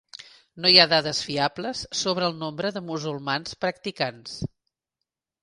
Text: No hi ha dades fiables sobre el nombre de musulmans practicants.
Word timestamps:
No 0.63 0.69
hi 0.69 0.77
ha 0.79 0.85
dades 0.93 1.19
fiables 1.25 1.81
sobre 1.99 2.27
el 2.29 2.33
nombre 2.45 2.73
de 2.79 2.83
musulmans 2.89 3.61
practicants. 3.67 4.35